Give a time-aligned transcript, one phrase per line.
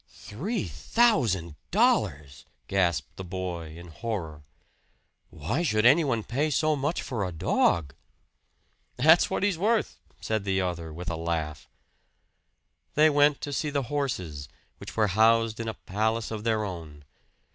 [0.09, 4.41] "Three thousand dollars!" gasped the boy in horror.
[5.29, 7.93] "Why should anyone pay so much for a dog?"
[8.95, 11.69] "That's what he's worth," said the other with a laugh.
[12.95, 17.05] They went to see the horses, which were housed in a palace of their own.